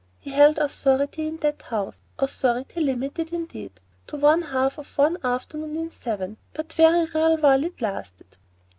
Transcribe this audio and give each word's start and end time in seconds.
He 0.19 0.31
held 0.31 0.57
authority 0.57 1.27
in 1.27 1.37
that 1.45 1.61
house,—authority 1.61 2.79
limited, 2.79 3.31
indeed, 3.31 3.73
to 4.07 4.17
one 4.17 4.41
half 4.41 4.79
of 4.79 4.97
one 4.97 5.19
afternoon 5.23 5.75
in 5.75 5.91
seven, 5.91 6.37
but 6.55 6.73
very 6.73 7.05
real 7.05 7.37
while 7.37 7.63
it 7.63 7.79
lasted. 7.81 8.37